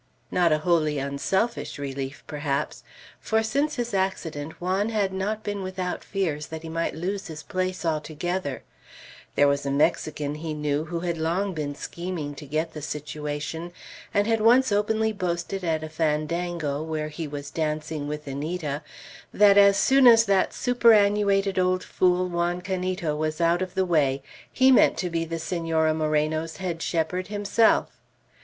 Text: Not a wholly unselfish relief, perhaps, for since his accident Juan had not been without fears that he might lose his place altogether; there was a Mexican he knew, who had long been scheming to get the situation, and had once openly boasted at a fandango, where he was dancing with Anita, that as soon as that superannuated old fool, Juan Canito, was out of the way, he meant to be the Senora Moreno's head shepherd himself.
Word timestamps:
Not 0.31 0.51
a 0.51 0.57
wholly 0.57 0.97
unselfish 0.97 1.77
relief, 1.77 2.23
perhaps, 2.25 2.83
for 3.19 3.43
since 3.43 3.75
his 3.75 3.93
accident 3.93 4.53
Juan 4.59 4.89
had 4.89 5.13
not 5.13 5.43
been 5.43 5.61
without 5.61 6.03
fears 6.03 6.47
that 6.47 6.63
he 6.63 6.69
might 6.69 6.95
lose 6.95 7.27
his 7.27 7.43
place 7.43 7.85
altogether; 7.85 8.63
there 9.35 9.47
was 9.47 9.63
a 9.63 9.69
Mexican 9.69 10.33
he 10.33 10.55
knew, 10.55 10.85
who 10.85 11.01
had 11.01 11.19
long 11.19 11.53
been 11.53 11.75
scheming 11.75 12.33
to 12.33 12.47
get 12.47 12.73
the 12.73 12.81
situation, 12.81 13.71
and 14.11 14.25
had 14.25 14.41
once 14.41 14.71
openly 14.71 15.13
boasted 15.13 15.63
at 15.63 15.83
a 15.83 15.87
fandango, 15.87 16.81
where 16.81 17.09
he 17.09 17.27
was 17.27 17.51
dancing 17.51 18.07
with 18.07 18.25
Anita, 18.25 18.81
that 19.31 19.55
as 19.55 19.77
soon 19.77 20.07
as 20.07 20.25
that 20.25 20.51
superannuated 20.51 21.59
old 21.59 21.83
fool, 21.83 22.27
Juan 22.27 22.61
Canito, 22.63 23.15
was 23.15 23.39
out 23.39 23.61
of 23.61 23.75
the 23.75 23.85
way, 23.85 24.23
he 24.51 24.71
meant 24.71 24.97
to 24.97 25.11
be 25.11 25.25
the 25.25 25.37
Senora 25.37 25.93
Moreno's 25.93 26.57
head 26.57 26.81
shepherd 26.81 27.27
himself. 27.27 27.99